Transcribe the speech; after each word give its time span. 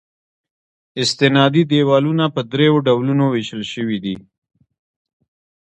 استنادي 1.01 1.63
دیوالونه 1.71 2.25
په 2.35 2.41
درې 2.51 2.67
ډولونو 2.85 3.25
ویشل 3.29 3.63
شوي 3.73 3.97
دي 4.03 4.15